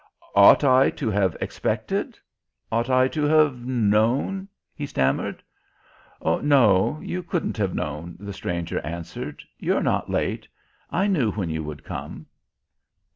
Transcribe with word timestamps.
"Ought 0.33 0.63
I 0.63 0.89
to 0.89 1.11
have 1.11 1.37
expected? 1.39 2.17
Ought 2.71 2.89
I 2.89 3.07
to 3.09 3.23
have 3.25 3.63
known" 3.63 4.47
he 4.75 4.87
stammered. 4.87 5.43
"No, 6.25 6.99
you 7.03 7.21
couldn't 7.21 7.57
have 7.57 7.75
known," 7.75 8.15
the 8.19 8.33
Stranger 8.33 8.79
answered. 8.79 9.43
"You're 9.59 9.83
not 9.83 10.09
late. 10.09 10.47
I 10.89 11.05
knew 11.05 11.29
when 11.33 11.51
you 11.51 11.63
would 11.65 11.83
come." 11.83 12.25